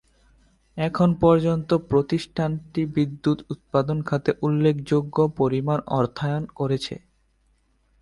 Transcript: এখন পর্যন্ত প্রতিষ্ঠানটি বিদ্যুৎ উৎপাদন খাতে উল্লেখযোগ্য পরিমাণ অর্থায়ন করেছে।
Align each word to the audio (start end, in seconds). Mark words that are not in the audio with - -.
এখন 0.77 1.09
পর্যন্ত 1.15 1.69
প্রতিষ্ঠানটি 1.89 2.81
বিদ্যুৎ 2.95 3.39
উৎপাদন 3.49 3.97
খাতে 4.01 4.31
উল্লেখযোগ্য 4.41 5.17
পরিমাণ 5.37 5.79
অর্থায়ন 5.91 6.43
করেছে। 6.55 6.95